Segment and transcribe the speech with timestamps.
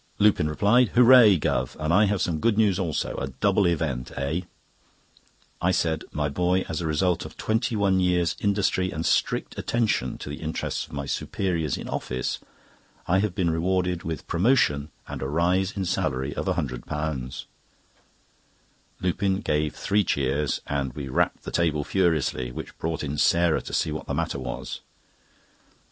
[0.17, 1.75] Lupin replied: "Hooray, Guv.!
[1.79, 4.41] And I have some good news, also; a double event, eh?"
[5.61, 10.17] I said: "My boy, as a result of twenty one years' industry and strict attention
[10.17, 12.39] to the interests of my superiors in office,
[13.05, 17.45] I have been rewarded with promotion and a rise in salary of £100."
[19.01, 23.71] Lupin gave three cheers, and we rapped the table furiously, which brought in Sarah to
[23.71, 24.79] see what the matter was.